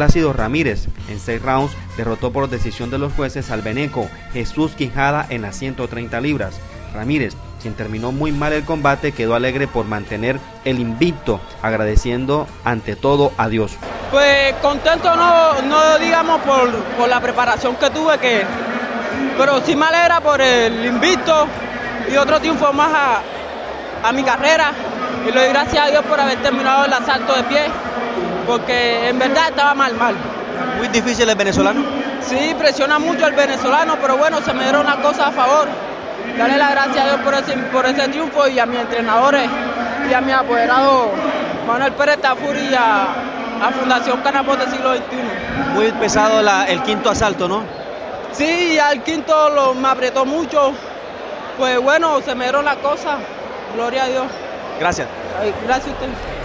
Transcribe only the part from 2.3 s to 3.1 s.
por decisión de